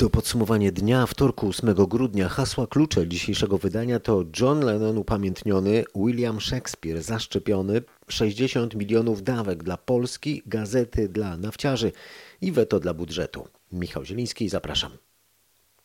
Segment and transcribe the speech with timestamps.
[0.00, 2.28] To podsumowanie dnia wtorku 8 grudnia.
[2.28, 9.76] Hasła klucze dzisiejszego wydania to John Lennon upamiętniony, William Shakespeare zaszczepiony, 60 milionów dawek dla
[9.76, 11.92] Polski, gazety dla nafciarzy
[12.40, 13.48] i weto dla budżetu.
[13.72, 14.92] Michał Zieliński, zapraszam.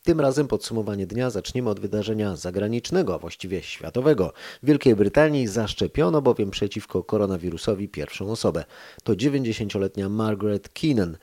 [0.02, 4.32] Tym razem podsumowanie dnia zaczniemy od wydarzenia zagranicznego, a właściwie światowego.
[4.62, 8.64] W Wielkiej Brytanii zaszczepiono bowiem przeciwko koronawirusowi pierwszą osobę.
[9.04, 11.16] To 90-letnia Margaret Keenan.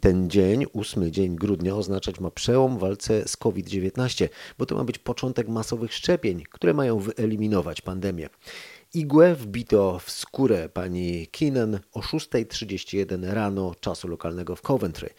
[0.00, 4.28] Ten dzień, 8 dzień grudnia, oznaczać ma przełom w walce z COVID-19,
[4.58, 8.28] bo to ma być początek masowych szczepień, które mają wyeliminować pandemię.
[8.94, 15.10] Igłę wbito w skórę pani Keenan o 6.31 rano czasu lokalnego w Coventry.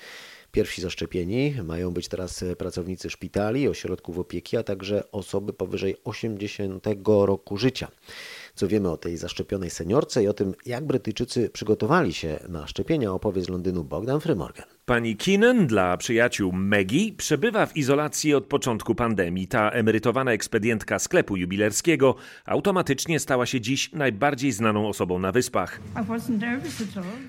[0.52, 7.58] Pierwsi zaszczepieni mają być teraz pracownicy szpitali, ośrodków opieki, a także osoby powyżej 80 roku
[7.58, 7.88] życia.
[8.56, 13.14] Co wiemy o tej zaszczepionej seniorce i o tym, jak Brytyjczycy przygotowali się na szczepienia,
[13.14, 14.66] opowie z Londynu Bogdan Frymorgan.
[14.86, 19.48] Pani Keenan dla przyjaciół Maggie przebywa w izolacji od początku pandemii.
[19.48, 22.16] Ta emerytowana ekspedientka sklepu jubilerskiego
[22.46, 25.80] automatycznie stała się dziś najbardziej znaną osobą na wyspach.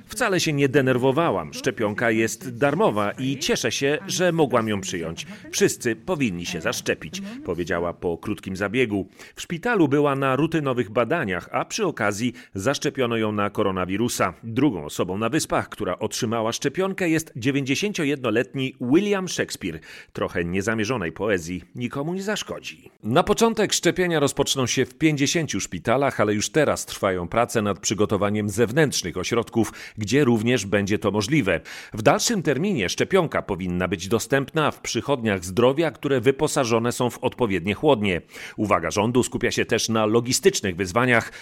[0.07, 1.55] Wcale się nie denerwowałam.
[1.55, 5.27] Szczepionka jest darmowa i cieszę się, że mogłam ją przyjąć.
[5.51, 9.09] Wszyscy powinni się zaszczepić, powiedziała po krótkim zabiegu.
[9.35, 11.10] W szpitalu była na rutynowych badaniach,
[11.51, 14.35] a przy okazji zaszczepiono ją na koronawirusa.
[14.43, 19.81] Drugą osobą na wyspach, która otrzymała szczepionkę jest 91-letni William Shakespeare.
[20.13, 22.91] Trochę niezamierzonej poezji nikomu nie zaszkodzi.
[23.03, 28.51] Na początek szczepienia rozpoczną się w 50 szpitalach, ale już teraz trwają prace nad przygotowaniem
[28.51, 31.61] zewnętrznych ośrodków, gdzie również będzie to możliwe.
[31.95, 37.75] W dalszym terminie szczepionka powinna być dostępna w przychodniach zdrowia, które wyposażone są w odpowiednie
[37.75, 38.21] chłodnie.
[38.57, 41.00] Uwaga rządu skupia się też na logistycznych wyzwaniach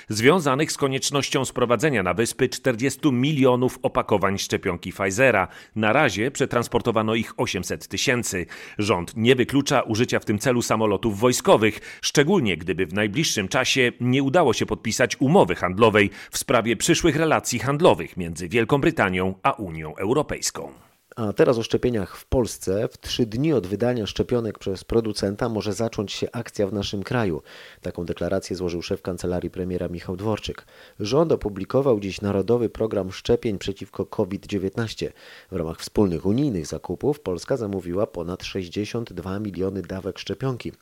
[0.09, 5.49] związanych z koniecznością sprowadzenia na wyspy 40 milionów opakowań szczepionki Pfizera.
[5.77, 8.47] Na razie przetransportowano ich 800 tysięcy.
[8.79, 14.23] Rząd nie wyklucza użycia w tym celu samolotów wojskowych, szczególnie gdyby w najbliższym czasie nie
[14.23, 19.97] udało się podpisać umowy handlowej w sprawie przyszłych relacji handlowych między Wielką Brytanią a Unią
[19.97, 20.88] Europejską.
[21.19, 22.89] A teraz o szczepieniach w Polsce.
[22.89, 27.43] W trzy dni od wydania szczepionek przez producenta może zacząć się akcja w naszym kraju.
[27.83, 30.67] Taką deklarację złożył szef kancelarii premiera Michał Dworczyk.
[31.01, 35.11] Rząd opublikował dziś Narodowy Program Szczepień przeciwko COVID-19.
[35.51, 40.73] W ramach wspólnych unijnych zakupów Polska zamówiła ponad 62 miliony dawek szczepionki.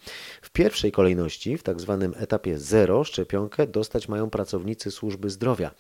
[0.43, 5.71] W pierwszej kolejności, w tak zwanym etapie zero, szczepionkę dostać mają pracownicy służby zdrowia.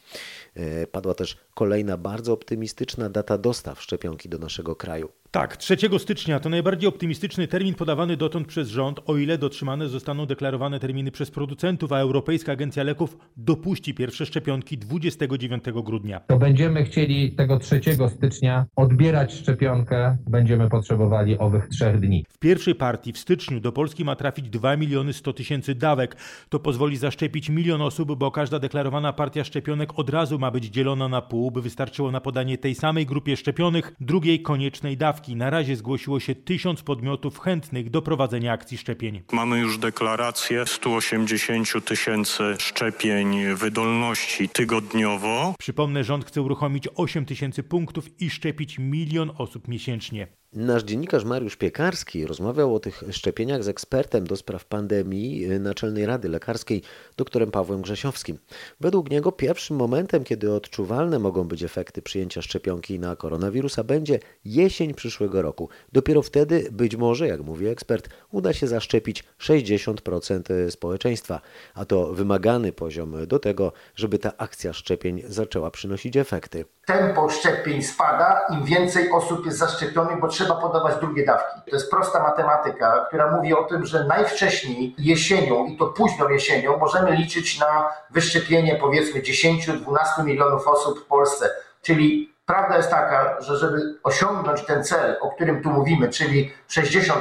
[0.54, 5.08] E, padła też kolejna bardzo optymistyczna data dostaw szczepionki do naszego kraju.
[5.30, 10.26] Tak, 3 stycznia to najbardziej optymistyczny termin podawany dotąd przez rząd, o ile dotrzymane zostaną
[10.26, 16.20] deklarowane terminy przez producentów, a Europejska Agencja Leków dopuści pierwsze szczepionki 29 grudnia.
[16.20, 17.80] To będziemy chcieli tego 3
[18.16, 22.24] stycznia odbierać szczepionkę, będziemy potrzebowali owych trzech dni.
[22.28, 26.16] W pierwszej partii w styczniu do Polski ma trafić 2 miliony 100 tysięcy dawek.
[26.48, 31.08] To pozwoli zaszczepić milion osób, bo każda deklarowana partia szczepionek od razu ma być dzielona
[31.08, 35.15] na pół, by wystarczyło na podanie tej samej grupie szczepionych drugiej koniecznej dawki.
[35.36, 39.22] Na razie zgłosiło się tysiąc podmiotów chętnych do prowadzenia akcji szczepień.
[39.32, 45.54] Mamy już deklarację 180 tysięcy szczepień wydolności tygodniowo.
[45.58, 50.26] Przypomnę, rząd chce uruchomić 8 tysięcy punktów i szczepić milion osób miesięcznie.
[50.56, 56.28] Nasz dziennikarz Mariusz Piekarski rozmawiał o tych szczepieniach z ekspertem do spraw pandemii Naczelnej Rady
[56.28, 56.82] Lekarskiej,
[57.16, 58.38] doktorem Pawłem Grzesiowskim.
[58.80, 64.94] Według niego pierwszym momentem, kiedy odczuwalne mogą być efekty przyjęcia szczepionki na koronawirusa, będzie jesień
[64.94, 65.68] przyszłego roku.
[65.92, 71.40] Dopiero wtedy, być może, jak mówi ekspert, uda się zaszczepić 60% społeczeństwa,
[71.74, 76.64] a to wymagany poziom do tego, żeby ta akcja szczepień zaczęła przynosić efekty.
[76.86, 81.60] Tempo szczepień spada, im więcej osób jest zaszczepionych, bo trzeba podawać drugie dawki.
[81.70, 86.76] To jest prosta matematyka, która mówi o tym, że najwcześniej jesienią i to późną jesienią
[86.76, 91.50] możemy liczyć na wyszczepienie powiedzmy 10-12 milionów osób w Polsce.
[91.82, 97.12] Czyli prawda jest taka, że żeby osiągnąć ten cel, o którym tu mówimy, czyli 60%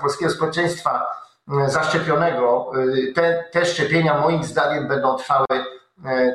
[0.00, 1.06] polskiego społeczeństwa
[1.66, 2.72] zaszczepionego,
[3.14, 5.46] te, te szczepienia moim zdaniem będą trwały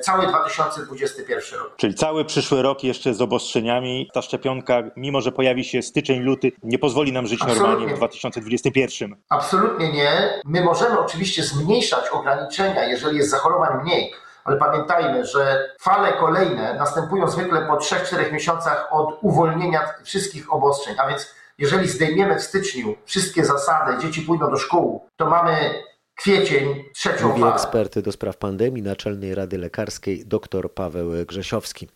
[0.01, 1.73] cały 2021 rok.
[1.77, 4.09] Czyli cały przyszły rok jeszcze z obostrzeniami.
[4.13, 7.67] Ta szczepionka, mimo że pojawi się styczeń, luty, nie pozwoli nam żyć Absolutnie.
[7.67, 9.15] normalnie w 2021.
[9.29, 10.41] Absolutnie nie.
[10.45, 14.13] My możemy oczywiście zmniejszać ograniczenia, jeżeli jest zachorowań mniej,
[14.43, 20.95] ale pamiętajmy, że fale kolejne następują zwykle po 3-4 miesiącach od uwolnienia wszystkich obostrzeń.
[20.99, 25.83] A więc jeżeli zdejmiemy w styczniu wszystkie zasady, dzieci pójdą do szkół, to mamy
[26.17, 27.53] kwiecień, trzecią Mówi falę.
[27.53, 31.87] ekspert do spraw pandemii Naczelnej Rady Lekarskiej dr Paweł Grzesiowski.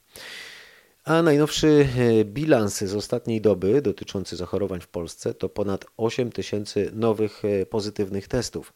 [1.03, 6.91] A najnowszy e, bilans z ostatniej doby dotyczący zachorowań w Polsce to ponad 8 tysięcy
[6.93, 8.73] nowych e, pozytywnych testów.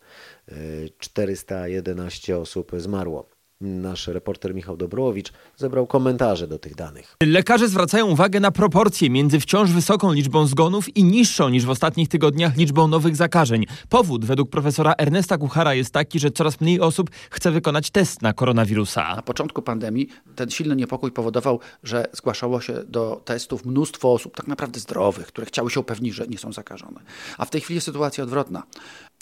[1.00, 3.35] 411 osób zmarło.
[3.66, 7.16] Nasz reporter Michał Dobrowicz zebrał komentarze do tych danych.
[7.24, 12.10] Lekarze zwracają uwagę na proporcje między wciąż wysoką liczbą zgonów i niższą niż w ostatnich
[12.10, 13.66] tygodniach liczbą nowych zakażeń.
[13.90, 18.34] Powód według profesora Ernesta Kuchara jest taki, że coraz mniej osób chce wykonać test na
[18.34, 19.16] koronawirusa.
[19.16, 24.48] Na początku pandemii ten silny niepokój powodował, że zgłaszało się do testów mnóstwo osób, tak
[24.48, 27.00] naprawdę zdrowych, które chciały się upewnić, że nie są zakażone.
[27.38, 28.64] A w tej chwili jest sytuacja odwrotna.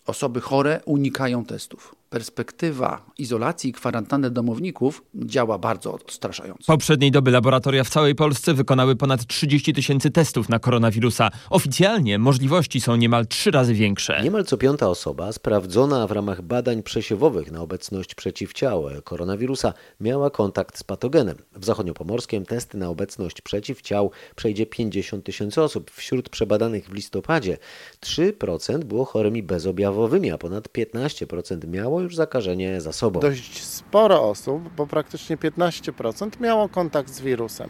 [0.06, 6.64] Osoby chore unikają testów perspektywa izolacji i kwarantanny domowników działa bardzo odstraszająco.
[6.68, 11.30] Poprzedniej doby laboratoria w całej Polsce wykonały ponad 30 tysięcy testów na koronawirusa.
[11.50, 14.24] Oficjalnie możliwości są niemal trzy razy większe.
[14.24, 20.78] Niemal co piąta osoba sprawdzona w ramach badań przesiewowych na obecność przeciwciał koronawirusa miała kontakt
[20.78, 21.38] z patogenem.
[21.56, 25.92] W zachodniopomorskim testy na obecność przeciwciał przejdzie 50 tysięcy osób.
[25.92, 27.58] Wśród przebadanych w listopadzie
[28.02, 29.93] 3% było chorymi bezobjawowymi,
[30.34, 33.20] a ponad 15% miało już zakażenie za sobą.
[33.20, 37.70] Dość sporo osób, bo praktycznie 15% miało kontakt z wirusem.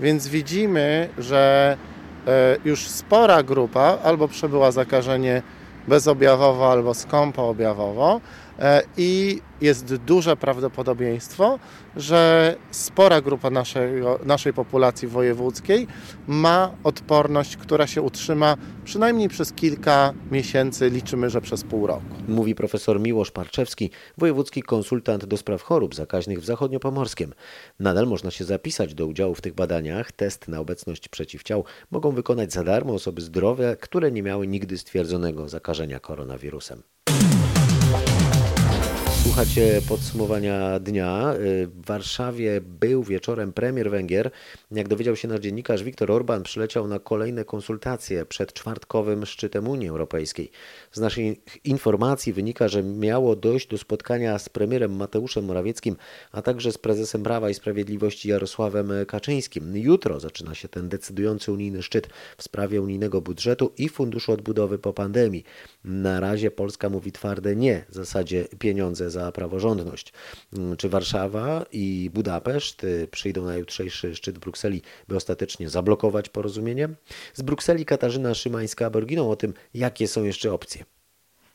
[0.00, 1.76] Więc widzimy, że
[2.26, 5.42] e, już spora grupa albo przebyła zakażenie
[5.88, 8.20] bezobjawowo albo skąpo objawowo
[8.96, 11.58] i jest duże prawdopodobieństwo,
[11.96, 15.86] że spora grupa naszego, naszej populacji wojewódzkiej
[16.26, 22.14] ma odporność, która się utrzyma przynajmniej przez kilka miesięcy, liczymy, że przez pół roku.
[22.28, 27.34] Mówi profesor Miłosz Parczewski, wojewódzki konsultant do spraw chorób zakaźnych w zachodniopomorskim.
[27.80, 30.12] Nadal można się zapisać do udziału w tych badaniach.
[30.12, 35.48] Test na obecność przeciwciał mogą wykonać za darmo osoby zdrowe, które nie miały nigdy stwierdzonego
[35.48, 36.82] zakażenia koronawirusem.
[39.32, 41.34] Słuchacie podsumowania dnia.
[41.34, 44.30] Y, w Warszawie był wieczorem premier Węgier.
[44.70, 49.88] Jak dowiedział się nasz dziennikarz, Viktor Orban przyleciał na kolejne konsultacje przed czwartkowym szczytem Unii
[49.88, 50.50] Europejskiej.
[50.92, 55.96] Z naszych informacji wynika, że miało dojść do spotkania z premierem Mateuszem Morawieckim,
[56.32, 59.76] a także z prezesem Prawa i Sprawiedliwości Jarosławem Kaczyńskim.
[59.76, 64.92] Jutro zaczyna się ten decydujący unijny szczyt w sprawie unijnego budżetu i Funduszu Odbudowy po
[64.92, 65.44] pandemii.
[65.84, 70.12] Na razie Polska mówi twarde nie w zasadzie pieniądze za praworządność.
[70.52, 76.28] Mm, czy Warszawa i Budapeszt y, przyjdą na jutrzejszy szczyt w Brukseli, by ostatecznie zablokować
[76.28, 76.88] porozumienie?
[77.34, 80.84] Z Brukseli Katarzyna Szymańska-Borginą o tym, jakie są jeszcze opcje.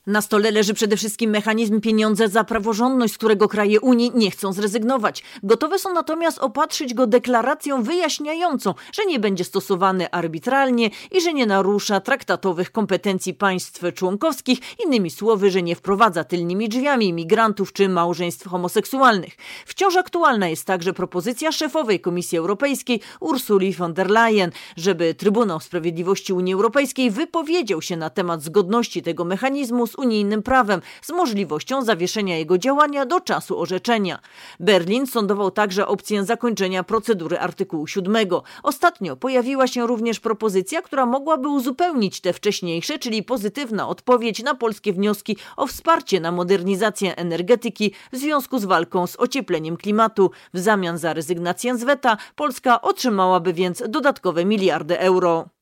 [0.08, 4.54] Na stole leży przede wszystkim mechanizm pieniądze za praworządność, z którego kraje Unii nie chcą
[4.54, 5.24] zrezygnować.
[5.44, 11.46] Gotowe są natomiast opatrzyć go deklaracją wyjaśniającą, że nie będzie stosowany arbitralnie i że nie
[11.46, 18.48] narusza traktatowych kompetencji państw członkowskich, innymi słowy, że nie wprowadza tylnymi drzwiami migrantów czy małżeństw
[18.48, 19.34] homoseksualnych.
[19.66, 26.34] Wciąż aktualna jest także propozycja szefowej Komisji Europejskiej Ursuli von der Leyen, żeby Trybunał Sprawiedliwości
[26.34, 32.38] Unii Europejskiej wypowiedział się na temat zgodności tego mechanizmu z unijnym prawem z możliwością zawieszenia
[32.38, 34.20] jego działania do czasu orzeczenia.
[34.60, 38.16] Berlin sądował także opcję zakończenia procedury artykułu 7.
[38.64, 44.94] Ostatnio pojawiła się również propozycja, która mogłaby uzupełnić te wcześniejsze, czyli pozytywna odpowiedź na polskie
[44.94, 50.32] wnioski o wsparcie na modernizację energetyki w związku z walką z ociepleniem klimatu.
[50.54, 55.57] W zamian za rezygnację z weta Polska otrzymałaby więc dodatkowe miliardy euro.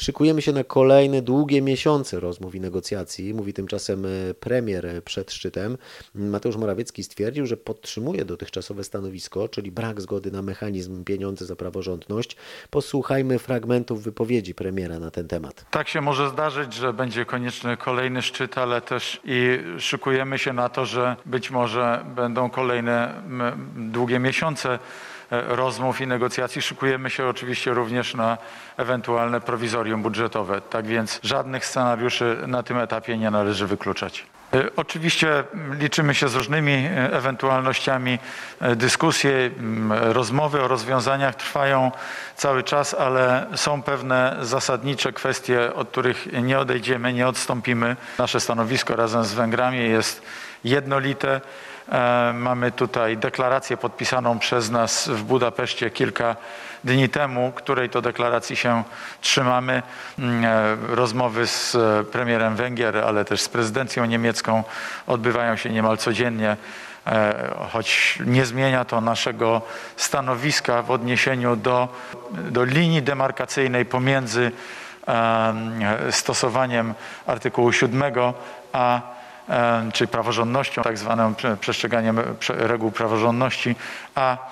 [0.00, 5.32] Szykujemy się na kolejne długie miesiące rozmów i negocjacji, mówi tymczasem e, premier e, przed
[5.32, 5.78] szczytem.
[6.14, 12.36] Mateusz Morawiecki stwierdził, że podtrzymuje dotychczasowe stanowisko, czyli brak zgody na mechanizm pieniądze za praworządność.
[12.70, 15.64] Posłuchajmy fragmentów wypowiedzi premiera na ten temat.
[15.70, 20.68] Tak się może zdarzyć, że będzie konieczny kolejny szczyt, ale też i szykujemy się na
[20.68, 23.22] to, że być może będą kolejne
[23.76, 24.78] długie miesiące
[25.30, 26.62] E, rozmów i negocjacji.
[26.62, 28.38] Szykujemy się oczywiście również na
[28.76, 29.40] ewentualne
[29.96, 30.60] budżetowe.
[30.60, 34.26] Tak więc żadnych scenariuszy na tym etapie nie należy wykluczać.
[34.54, 35.44] E, oczywiście
[35.80, 38.18] liczymy się z różnymi e, ewentualnościami.
[38.76, 39.50] Dyskusje,
[39.90, 41.92] rozmowy o rozwiązaniach trwają
[42.36, 47.96] cały czas, ale są pewne zasadnicze kwestie, od których nie odejdziemy, nie odstąpimy.
[48.18, 50.22] Nasze stanowisko razem z Węgrami jest
[50.64, 51.40] jednolite.
[51.92, 56.36] E, mamy tutaj deklarację podpisaną przez nas w Budapeszcie kilka
[56.84, 58.82] dni temu, której to deklaracji się
[59.20, 59.82] trzymamy.
[60.18, 61.76] Mm, e, rozmowy z
[62.08, 64.64] premierem Węgier, ale też z prezydencją niemiecką
[65.06, 66.56] odbywają się niemal codziennie
[67.06, 69.62] e, choć nie zmienia to naszego
[69.96, 71.88] stanowiska w odniesieniu do,
[72.30, 74.52] do linii demarkacyjnej pomiędzy
[76.10, 76.94] stosowaniem
[77.26, 78.02] artykułu 7
[78.72, 79.00] a
[79.92, 83.76] czy praworządnością, tak zwanym przestrzeganiem reguł praworządności,
[84.14, 84.50] a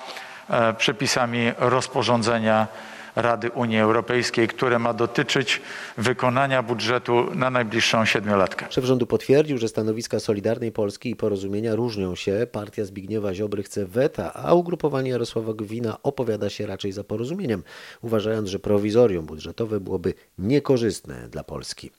[0.49, 2.67] e, przepisami rozporządzenia
[3.15, 5.61] Rady Unii Europejskiej, które ma dotyczyć
[5.97, 8.65] wykonania budżetu na najbliższą siedmiolatkę.
[8.69, 12.47] Szef rządu potwierdził, że stanowiska Solidarnej Polski i Porozumienia różnią się.
[12.51, 17.63] Partia Zbigniewa Ziobry chce weta, a ugrupowanie Jarosława Gowina opowiada się raczej za porozumieniem,
[18.01, 21.91] uważając, że prowizorium budżetowe byłoby niekorzystne dla Polski.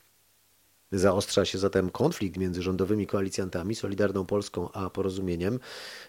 [0.93, 5.59] Zaostrza się zatem konflikt między rządowymi koalicjantami, Solidarną Polską a Porozumieniem.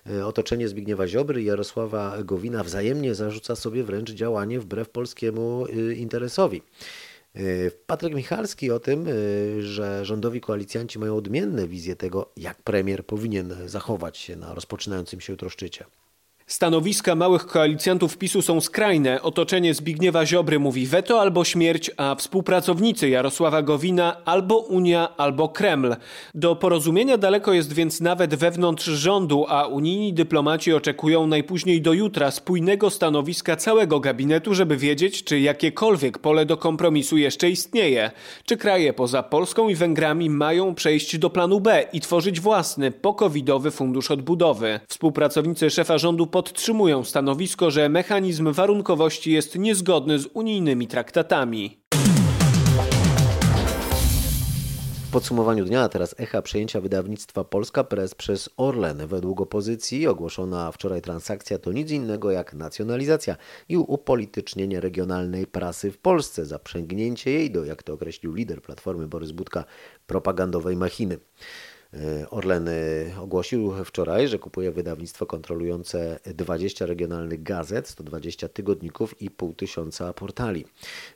[0.09, 5.95] E, otoczenie Zbigniewa Ziobry i Jarosława Gowina wzajemnie zarzuca sobie wręcz działanie wbrew polskiemu y,
[5.95, 6.61] interesowi.
[7.35, 9.11] E, Patryk Michalski o tym, e,
[9.61, 15.33] że rządowi koalicjanci mają odmienne wizje tego, jak premier powinien zachować się na rozpoczynającym się
[15.33, 15.85] jutro szczycie.
[16.51, 19.22] Stanowiska małych koalicjantów PiSu są skrajne.
[19.22, 25.96] Otoczenie Zbigniewa Ziobry mówi weto albo śmierć, a współpracownicy Jarosława Gowina albo Unia, albo Kreml.
[26.36, 32.31] Do porozumienia daleko jest więc nawet wewnątrz rządu, a unijni dyplomaci oczekują najpóźniej do jutra
[32.31, 38.12] spójnego stanowiska całego gabinetu, żeby wiedzieć, czy jakiekolwiek pole do kompromisu jeszcze istnieje.
[38.46, 43.72] Czy kraje poza Polską i Węgrami mają przejść do planu B i tworzyć własny, pokowidowy
[43.72, 44.79] fundusz odbudowy.
[44.88, 51.81] Współpracownicy szefa rządu podtrzymują stanowisko, że mechanizm warunkowości jest niezgodny z unijnymi traktatami.
[55.07, 59.07] W podsumowaniu dnia teraz echa przejęcia wydawnictwa Polska Press przez Orlen.
[59.07, 63.36] Według opozycji ogłoszona wczoraj transakcja to nic innego jak nacjonalizacja
[63.69, 69.31] i upolitycznienie regionalnej prasy w Polsce, zaprzęgnięcie jej do, jak to określił lider Platformy Borys
[69.31, 69.63] Budka,
[70.07, 71.17] propagandowej machiny.
[71.93, 72.74] E, Orlen e,
[73.21, 80.65] ogłosił wczoraj, że kupuje wydawnictwo kontrolujące 20 regionalnych gazet, 120 tygodników i pół tysiąca portali.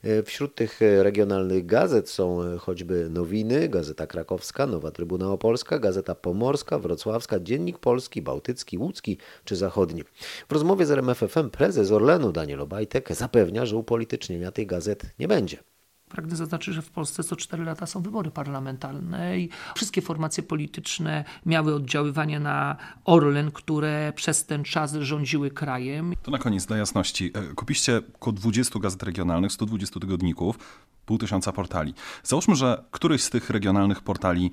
[0.03, 6.79] E, Wśród tych regionalnych gazet są choćby Nowiny, Gazeta Krakowska, Nowa Trybuna Opolska, Gazeta Pomorska,
[6.79, 10.03] Wrocławska, Dziennik Polski, Bałtycki, Łódzki czy Zachodni.
[10.49, 15.74] W rozmowie z RMFFM prezes Orlenu Daniel Obajtek zapewnia, że upolitycznienia tej gazet nie będzie.
[16.09, 21.23] Pragnę zaznaczyć, że w Polsce co 4 lata są wybory parlamentarne i wszystkie formacje polityczne
[21.45, 26.13] miały oddziaływanie na Orlen, które przez ten czas rządziły krajem.
[26.23, 27.31] To na koniec dla jasności.
[27.33, 30.59] E, Kupiliście około 20 gazet regionalnych, 120 tygodników,
[31.05, 31.93] pół tysiąca portali.
[32.23, 34.51] Załóżmy, że któryś z tych regionalnych portali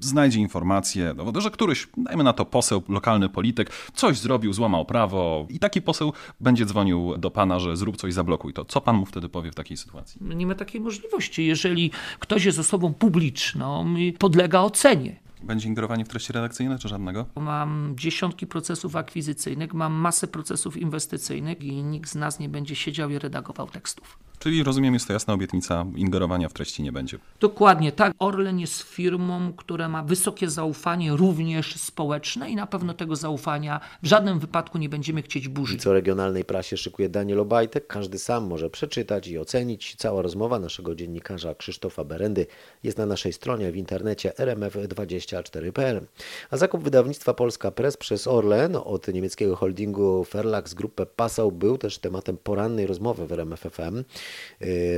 [0.00, 5.46] znajdzie informację, no, że któryś, dajmy na to poseł, lokalny polityk, coś zrobił, złamał prawo
[5.50, 8.64] i taki poseł będzie dzwonił do pana, że zrób coś, zablokuj to.
[8.64, 10.20] Co pan mu wtedy powie w takiej sytuacji?
[10.20, 11.46] Nie ma takiej możliwości.
[11.46, 15.16] Jeżeli ktoś jest osobą publiczną, podlega ocenie.
[15.42, 17.26] Będzie ingerowanie w treści redakcyjne, czy żadnego?
[17.36, 23.10] Mam dziesiątki procesów akwizycyjnych, mam masę procesów inwestycyjnych i nikt z nas nie będzie siedział
[23.10, 24.18] i redagował tekstów.
[24.38, 27.18] Czyli rozumiem, jest to jasna obietnica, ingerowania w treści nie będzie.
[27.40, 28.12] Dokładnie tak.
[28.18, 34.06] Orlen jest firmą, która ma wysokie zaufanie, również społeczne i na pewno tego zaufania w
[34.06, 35.82] żadnym wypadku nie będziemy chcieć I burzyć.
[35.82, 39.94] co regionalnej prasie szykuje Daniel Obajtek, każdy sam może przeczytać i ocenić.
[39.98, 42.46] Cała rozmowa naszego dziennikarza Krzysztofa Berendy
[42.82, 46.06] jest na naszej stronie w internecie rmf24.pl.
[46.50, 51.98] A zakup wydawnictwa Polska Press przez Orlen od niemieckiego holdingu Verlags Gruppe Passau był też
[51.98, 53.96] tematem porannej rozmowy w RMFFM.
[53.96, 54.04] Yy,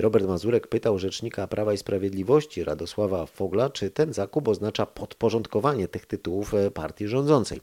[0.01, 6.07] Robert Mazurek pytał rzecznika Prawa i Sprawiedliwości Radosława Fogla, czy ten zakup oznacza podporządkowanie tych
[6.07, 7.61] tytułów e, partii rządzącej.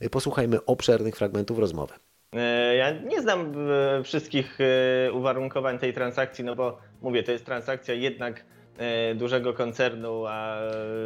[0.00, 1.94] Yy, Posłuchajmy obszernych fragmentów rozmowy.
[2.32, 7.44] E, Ja nie znam e, wszystkich e, uwarunkowań tej transakcji, no bo mówię, to jest
[7.44, 8.44] transakcja jednak
[8.78, 10.58] e, dużego koncernu, a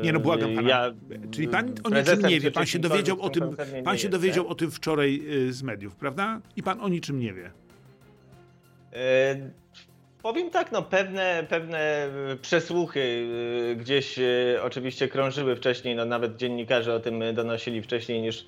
[0.02, 0.68] Nie no, błagam pana.
[0.68, 0.94] ja
[1.30, 2.50] Czyli pan o niczym nie wie.
[2.50, 6.40] Pan się dowiedział o tym pan się dowiedział o tym wczoraj y, z mediów, prawda?
[6.56, 7.50] I pan o niczym nie wie.
[10.26, 13.26] Powiem tak, no pewne, pewne e, przesłuchy
[13.72, 14.22] e, gdzieś e,
[14.62, 18.46] oczywiście krążyły wcześniej, no nawet dziennikarze o tym donosili wcześniej niż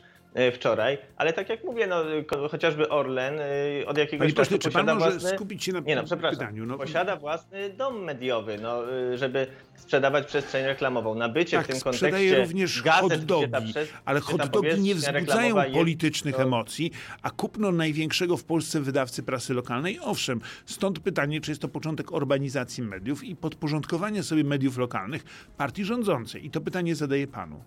[0.52, 2.02] wczoraj, ale tak jak mówię, no
[2.50, 5.30] chociażby Orlen e, od jakiegoś czasu czy pan posiada może własny...
[5.30, 6.38] skupić się na Nie no, przepraszam.
[6.38, 6.66] pytaniu?
[6.66, 11.14] No, Posiada własny dom mediowy, no, e, żeby sprzedawać przestrzeń reklamową.
[11.14, 14.42] Nabycie tak, w tym kontekście również gazet, hot gdzie dogi, ta przes- ale gdzie ta
[14.42, 16.90] hot dogi nie wzbudzają jest, politycznych to- emocji,
[17.22, 22.12] a kupno największego w Polsce wydawcy prasy lokalnej, owszem, stąd pytanie, czy jest to początek
[22.12, 25.24] urbanizacji mediów i podporządkowania sobie mediów lokalnych
[25.56, 26.46] partii rządzącej.
[26.46, 27.64] I to pytanie zadaję panu.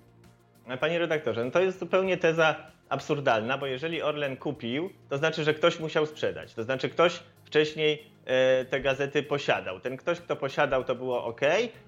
[0.80, 2.56] Panie redaktorze, no to jest zupełnie teza
[2.90, 6.54] absurdalna, bo jeżeli Orlen kupił, to znaczy, że ktoś musiał sprzedać.
[6.54, 9.80] To znaczy, ktoś wcześniej e, te gazety posiadał.
[9.80, 11.42] Ten ktoś, kto posiadał, to było ok.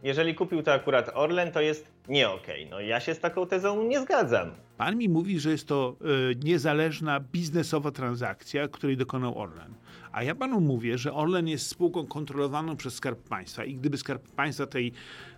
[0.04, 2.48] Jeżeli kupił to akurat Orlen, to jest nie ok.
[2.70, 4.52] No ja się z taką tezą nie zgadzam.
[4.78, 5.96] Pan mi mówi, że jest to
[6.32, 9.74] y, niezależna biznesowa transakcja, której dokonał Orlen.
[10.12, 14.32] A ja panu mówię, że Orlen jest spółką kontrolowaną przez Skarb Państwa i gdyby Skarb
[14.36, 14.92] Państwa tej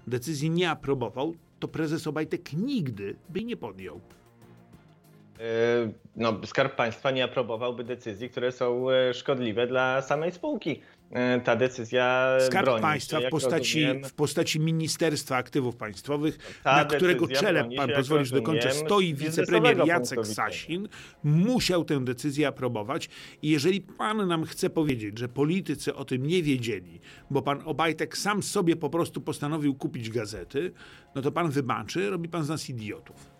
[0.08, 4.01] decyzji nie aprobował, to prezes Obajtek nigdy by nie podjął.
[6.15, 10.81] no, Skarb Państwa nie aprobowałby decyzji, które są e, szkodliwe dla samej spółki.
[11.12, 16.62] E, ta decyzja Skarb broni Państwa się, w postaci, rozumiem, w postaci Ministerstwa Aktywów Państwowych,
[16.66, 20.28] na którego czele, pan się, pozwolisz dokończę, stoi wicepremier Jacek.
[20.28, 20.88] Sasin,
[21.24, 23.10] musiał tę decyzję aprobować
[23.42, 28.18] i jeżeli pan nam chce powiedzieć, że politycy o tym nie wiedzieli, bo pan Obajtek
[28.18, 30.72] sam sobie po prostu postanowił kupić gazety,
[31.16, 33.36] no to pan wybaczy, robi pan z nas idiotów.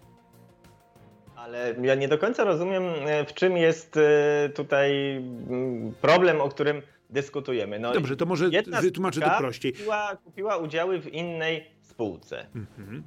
[1.36, 6.50] Ale ja nie do końca rozumiem, e, w czym jest e, tutaj mm, problem, o
[6.50, 7.80] którym dyskutujemy.
[7.80, 8.50] No, Dobrze, to może
[8.82, 9.74] wytłumaczę to prościej.
[9.74, 12.48] Kupiła, kupiła udziały w innej spółce.
[12.56, 13.04] Mhm.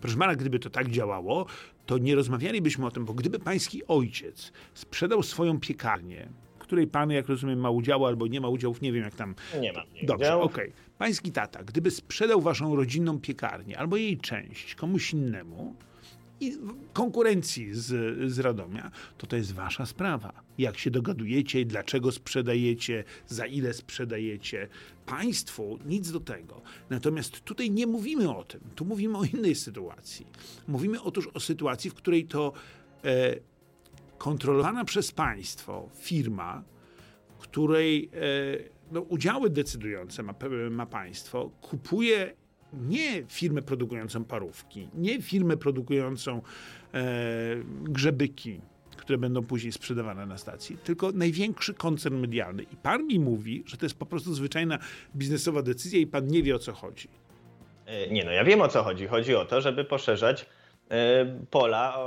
[0.00, 1.46] Proszę pana, gdyby to tak działało,
[1.86, 6.28] to nie rozmawialibyśmy o tym, bo gdyby pański ojciec sprzedał swoją piekarnię,
[6.58, 9.34] której pan, jak rozumiem, ma udział albo nie ma udziałów, nie wiem jak tam.
[9.60, 10.72] Nie mam jej Dobrze, okej.
[10.98, 15.74] Pański tata, gdyby sprzedał waszą rodzinną piekarnię albo jej część komuś innemu
[16.40, 17.86] i w konkurencji z,
[18.32, 20.41] z Radomia, to to jest wasza sprawa.
[20.58, 24.68] Jak się dogadujecie, dlaczego sprzedajecie, za ile sprzedajecie.
[25.06, 26.62] Państwu nic do tego.
[26.90, 28.60] Natomiast tutaj nie mówimy o tym.
[28.74, 30.26] Tu mówimy o innej sytuacji.
[30.68, 32.52] Mówimy otóż o sytuacji, w której to
[33.04, 33.36] e,
[34.18, 36.64] kontrolowana przez państwo firma,
[37.38, 38.18] której e,
[38.92, 40.34] no, udziały decydujące ma,
[40.70, 42.34] ma państwo, kupuje
[42.72, 46.42] nie firmę produkującą parówki, nie firmę produkującą
[46.94, 47.02] e,
[47.82, 48.60] grzebyki,
[49.02, 52.62] które będą później sprzedawane na stacji, tylko największy koncern medialny.
[52.62, 54.78] I pan mi mówi, że to jest po prostu zwyczajna
[55.16, 57.08] biznesowa decyzja i pan nie wie o co chodzi.
[57.86, 59.06] E, Nie, no ja wiem o co chodzi.
[59.06, 60.46] Chodzi o to, żeby poszerzać
[60.90, 61.98] e, pola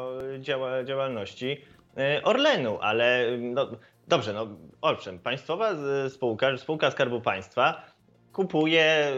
[0.85, 1.57] działalności
[1.97, 3.71] e, Orlenu, ale no,
[4.07, 4.47] dobrze, no
[4.81, 5.71] owszem, państwowa
[6.09, 7.94] spółka, spółka Skarbu Państwa
[8.35, 9.13] kupuje e,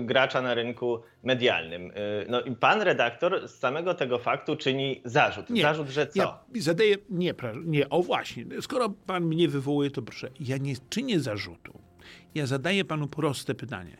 [0.00, 1.90] gracza na rynku medialnym.
[1.90, 1.94] E,
[2.28, 5.50] No i pan redaktor z samego tego faktu czyni zarzut.
[5.50, 6.18] Nie, Zarzut, że co?
[6.18, 11.20] Ja zadaję, nie, nie, o właśnie, skoro pan mnie wywołuje, to proszę, ja nie czynię
[11.20, 11.78] zarzutu.
[12.34, 13.96] Ja zadaję panu proste pytanie.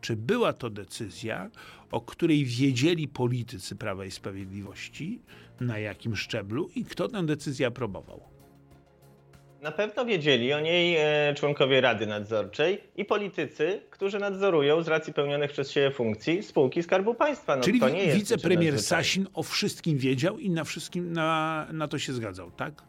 [0.00, 1.50] Czy była to decyzja,
[1.90, 5.20] o której wiedzieli politycy Prawa i Sprawiedliwości,
[5.60, 8.33] na jakim szczeblu i kto tę decyzję aprobował?
[9.64, 15.12] Na pewno wiedzieli o niej e, członkowie Rady Nadzorczej i politycy, którzy nadzorują z racji
[15.12, 17.56] pełnionych przez siebie funkcji spółki Skarbu Państwa.
[17.56, 18.82] No, Czyli to nie wicepremier.
[18.82, 22.82] Sasin o wszystkim wiedział i na wszystkim na, na to się zgadzał, tak?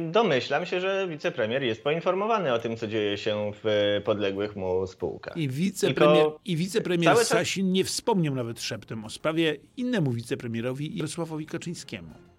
[0.00, 4.86] Yy, Domyślam się, że wicepremier jest poinformowany o tym, co dzieje się w podległych mu
[4.86, 5.36] spółkach.
[5.36, 10.12] I wicepremier, Tylko i wicepremier cały czas- Sasin nie wspomniał nawet szeptem o sprawie innemu
[10.12, 12.29] wicepremierowi Jarosławowi Kaczyńskiemu.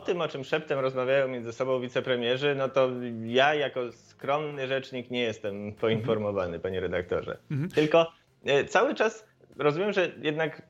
[0.00, 2.90] O tym, o czym szeptem rozmawiają między sobą wicepremierzy, no to
[3.24, 7.38] ja jako skromny rzecznik nie jestem poinformowany, panie redaktorze.
[7.50, 7.70] Mhm.
[7.70, 8.12] Tylko
[8.44, 9.24] e, cały czas
[9.58, 10.62] rozumiem, że jednak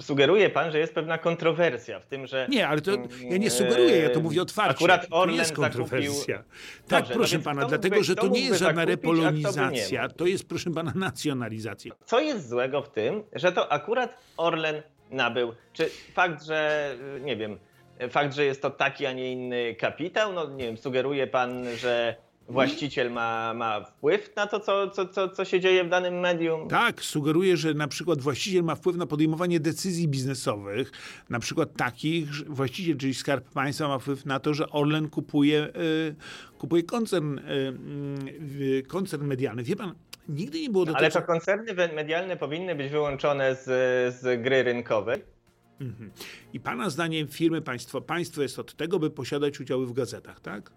[0.00, 2.46] sugeruje pan, że jest pewna kontrowersja w tym, że...
[2.50, 2.90] Nie, ale to
[3.30, 4.76] ja nie sugeruję, ja to mówię otwarcie.
[4.76, 6.36] Akurat to Orlen nie jest kontrowersja.
[6.36, 6.88] zakupił...
[6.88, 10.26] Tak, Dobrze, no proszę pana, dlatego, mógłby- że to nie jest żadna zakupić, repolonizacja, to
[10.26, 11.92] jest, proszę pana, nacjonalizacja.
[12.04, 15.52] Co jest złego w tym, że to akurat Orlen nabył?
[15.72, 16.90] Czy fakt, że
[17.20, 17.58] nie wiem,
[18.10, 22.16] fakt, że jest to taki, a nie inny kapitał, no nie wiem, sugeruje pan, że
[22.48, 26.68] właściciel ma, ma wpływ na to, co, co, co, co się dzieje w danym medium?
[26.68, 30.92] Tak, sugeruje, że na przykład właściciel ma wpływ na podejmowanie decyzji biznesowych,
[31.30, 35.68] na przykład takich, że właściciel, czyli Skarb Państwa ma wpływ na to, że Orlen kupuje,
[35.76, 36.14] y,
[36.58, 37.42] kupuje koncern, y,
[38.60, 39.62] y, koncern medialny.
[39.62, 39.94] Wie pan,
[40.28, 41.20] nigdy nie było do Ale tego...
[41.20, 43.64] to koncerny medialne powinny być wyłączone z,
[44.14, 45.22] z gry rynkowej.
[45.82, 46.10] Mhm.
[46.52, 50.70] I pana zdaniem firmy państwo, państwo jest od tego, by posiadać udziały w gazetach, tak?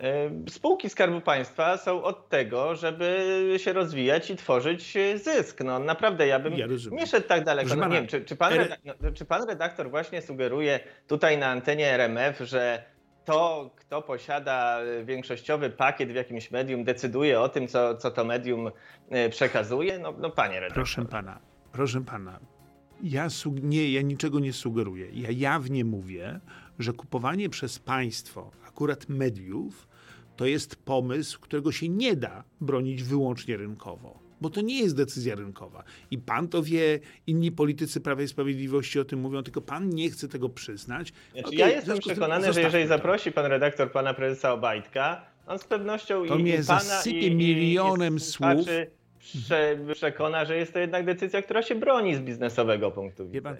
[0.00, 5.60] E, Spółki Skarbu Państwa są od tego, żeby się rozwijać i tworzyć zysk.
[5.64, 7.76] No naprawdę, ja bym Ja nie szedł tak daleko.
[7.76, 11.38] No, nie wiem, czy, czy, pan R- reda- no, czy pan redaktor właśnie sugeruje tutaj
[11.38, 12.84] na antenie RMF, że
[13.24, 18.70] to, kto posiada większościowy pakiet w jakimś medium, decyduje o tym, co, co to medium
[19.10, 19.98] e, przekazuje?
[19.98, 20.74] No, no panie redaktor.
[20.74, 21.38] Proszę pana,
[21.72, 22.40] proszę pana,
[23.02, 23.28] ja,
[23.62, 25.06] nie, ja niczego nie sugeruję.
[25.12, 26.40] Ja jawnie mówię,
[26.78, 29.88] że kupowanie przez państwo akurat mediów
[30.36, 34.24] to jest pomysł, którego się nie da bronić wyłącznie rynkowo.
[34.40, 35.84] Bo to nie jest decyzja rynkowa.
[36.10, 40.10] I pan to wie, inni politycy Prawa i Sprawiedliwości o tym mówią, tylko pan nie
[40.10, 41.12] chce tego przyznać.
[41.32, 45.64] Znaczy, Okej, ja jestem przekonany, że jeżeli zaprosi pan redaktor pana prezesa Obajtka, on z
[45.64, 48.32] pewnością To i, mnie i pana zasypie i, i- milionem i słów.
[48.34, 48.90] słuchaczy
[49.32, 53.56] Prze, przekona, że jest to jednak decyzja, która się broni z biznesowego punktu widzenia.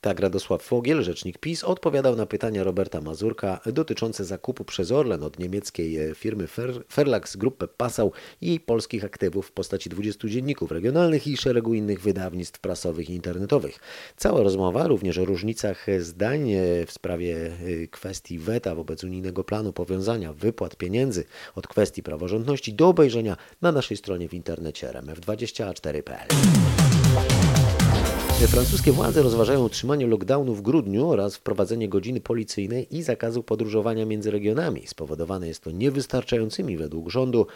[0.00, 5.38] Tak Radosław Fogiel, rzecznik PiS, odpowiadał na pytania Roberta Mazurka dotyczące zakupu przez Orlen od
[5.38, 10.70] niemieckiej e, firmy Fer, Verlags Gruppe Passau i jej polskich aktywów w postaci 20 dzienników
[10.70, 13.78] regionalnych i szeregu innych wydawnictw prasowych i internetowych.
[14.16, 19.72] Cała rozmowa również o różnicach zdań e, w sprawie e, kwestii weta wobec unijnego planu
[19.72, 26.28] powiązania wypłat pieniędzy od kwestii praworządności do obejrzenia na naszej stronie w internecie rmf24.pl.
[28.48, 34.30] Francuskie władze rozważają utrzymanie lockdownu w grudniu oraz wprowadzenie godziny policyjnej i zakazu podróżowania między
[34.30, 34.86] regionami.
[34.86, 37.46] Spowodowane jest to niewystarczającymi według rządu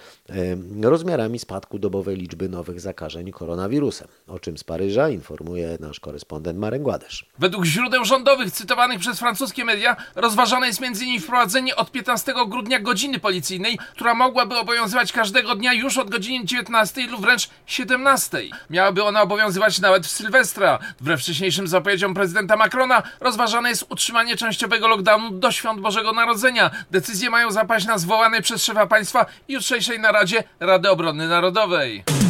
[0.83, 4.09] rozmiarami spadku dobowej liczby nowych zakażeń koronawirusem.
[4.27, 7.27] O czym z Paryża informuje nasz korespondent Marek Gładesz.
[7.39, 11.21] Według źródeł rządowych cytowanych przez francuskie media rozważane jest m.in.
[11.21, 17.07] wprowadzenie od 15 grudnia godziny policyjnej, która mogłaby obowiązywać każdego dnia już od godziny 19
[17.07, 18.39] lub wręcz 17.
[18.71, 20.74] Miałaby ona obowiązywać nawet w Sylwestra.
[21.01, 26.71] Wbrew wcześniejszym zapowiedziom prezydenta Macrona rozważane jest utrzymanie częściowego lockdownu do świąt Bożego Narodzenia.
[26.91, 32.24] Decyzje mają zapaść na zwołanej przez szefa państwa jutrzejszej naradzie Rady Obrony Narodowej.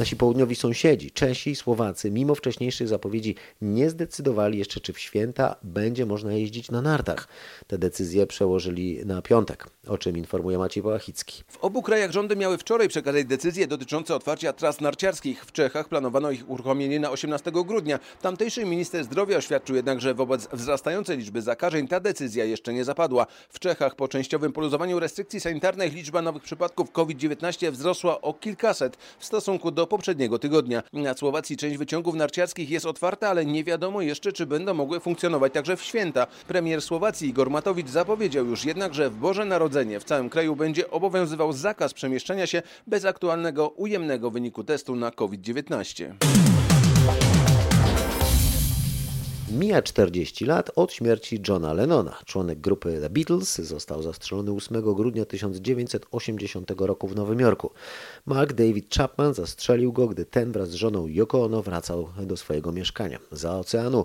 [0.00, 5.56] Nasi południowi sąsiedzi, Czesi i Słowacy, mimo wcześniejszych zapowiedzi, nie zdecydowali jeszcze, czy w święta
[5.62, 7.28] będzie można jeździć na nartach.
[7.66, 11.42] Te decyzje przełożyli na piątek, o czym informuje Maciej Połachicki.
[11.48, 15.44] W obu krajach rządy miały wczoraj przekazać decyzje dotyczące otwarcia tras narciarskich.
[15.44, 17.98] W Czechach planowano ich uruchomienie na 18 grudnia.
[18.22, 23.26] Tamtejszy minister zdrowia oświadczył jednak, że wobec wzrastającej liczby zakażeń ta decyzja jeszcze nie zapadła.
[23.48, 29.24] W Czechach po częściowym poluzowaniu restrykcji sanitarnych liczba nowych przypadków COVID-19 wzrosła o kilkaset w
[29.24, 30.82] stosunku do poprzedniego tygodnia.
[30.92, 35.52] Na Słowacji część wyciągów narciarskich jest otwarta, ale nie wiadomo jeszcze, czy będą mogły funkcjonować
[35.52, 36.26] także w święta.
[36.48, 40.90] Premier Słowacji Igor Matowicz zapowiedział już jednak, że w Boże Narodzenie w całym kraju będzie
[40.90, 47.49] obowiązywał zakaz przemieszczania się bez aktualnego ujemnego wyniku testu na COVID-19.
[49.50, 52.18] Mija 40 lat od śmierci Johna Lennona.
[52.24, 57.70] Członek grupy The Beatles został zastrzelony 8 grudnia 1980 roku w Nowym Jorku.
[58.26, 62.72] Mark David Chapman zastrzelił go, gdy ten wraz z żoną Yoko Ono wracał do swojego
[62.72, 63.18] mieszkania.
[63.32, 64.04] Za oceanu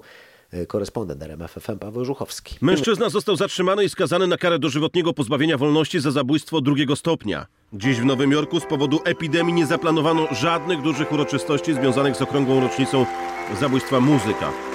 [0.52, 2.56] e, korespondent RMFFM Paweł Żuchowski.
[2.62, 7.46] Mężczyzna został zatrzymany i skazany na karę dożywotniego pozbawienia wolności za zabójstwo drugiego stopnia.
[7.74, 12.62] Dziś w Nowym Jorku z powodu epidemii nie zaplanowano żadnych dużych uroczystości związanych z okrągłą
[12.62, 13.06] rocznicą
[13.60, 14.75] zabójstwa muzyka.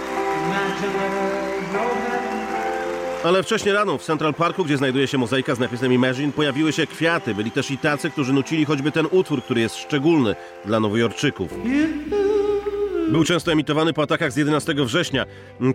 [3.25, 6.87] Ale wcześniej rano w Central Parku, gdzie znajduje się mozaika z napisem Imagine, pojawiły się
[6.87, 7.35] kwiaty.
[7.35, 11.55] Byli też i tacy, którzy nucili choćby ten utwór, który jest szczególny dla nowojorczyków.
[13.09, 15.27] Był często emitowany po atakach z 11 września.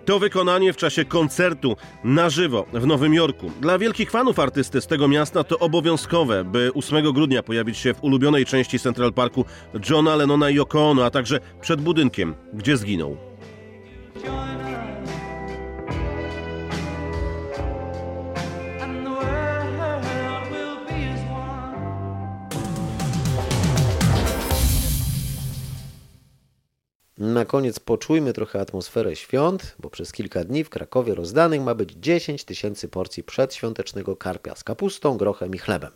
[0.04, 3.50] To wykonanie w czasie koncertu na żywo w Nowym Jorku.
[3.60, 8.04] Dla wielkich fanów artysty z tego miasta to obowiązkowe, by 8 grudnia pojawić się w
[8.04, 9.44] ulubionej części Central Parku
[9.90, 13.25] Johna Lennona i Yoko Ono, a także przed budynkiem, gdzie zginął.
[27.18, 31.92] Na koniec poczujmy trochę atmosferę świąt, bo przez kilka dni w Krakowie rozdanych ma być
[31.92, 35.92] 10 tysięcy porcji przedświątecznego karpia z kapustą, grochem i chlebem.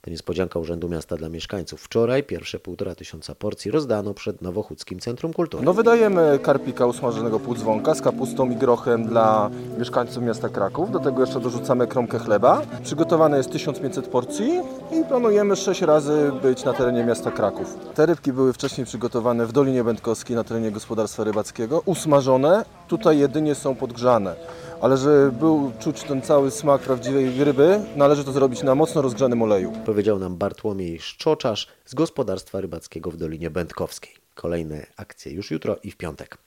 [0.00, 1.80] To niespodzianka Urzędu Miasta dla mieszkańców.
[1.80, 5.64] Wczoraj pierwsze półtora tysiąca porcji rozdano przed Nowochódzkim Centrum Kultury.
[5.64, 10.90] No wydajemy karpika usmażonego półdzwonka z kapustą i grochem dla mieszkańców miasta Kraków.
[10.90, 12.62] Do tego jeszcze dorzucamy kromkę chleba.
[12.82, 14.60] Przygotowane jest 1500 porcji
[14.92, 17.76] i planujemy 6 razy być na terenie miasta Kraków.
[17.94, 21.82] Te rybki były wcześniej przygotowane w Dolinie Będkowskiej na terenie gospodarstwa rybackiego.
[21.84, 24.36] Usmażone, tutaj jedynie są podgrzane
[24.80, 29.42] ale żeby był czuć ten cały smak prawdziwej ryby, należy to zrobić na mocno rozgrzanym
[29.42, 29.72] oleju.
[29.86, 34.14] Powiedział nam Bartłomiej Szczoczarz z gospodarstwa rybackiego w Dolinie Będkowskiej.
[34.34, 36.38] Kolejne akcje już jutro i w piątek.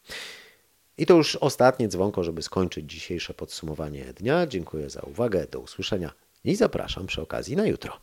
[0.98, 4.48] I to już ostatnie dzwonko, żeby skończyć dzisiejsze podsumowanie dnia.
[4.48, 6.12] Dziękuję za uwagę, do usłyszenia
[6.44, 7.94] i zapraszam przy okazji na jutro.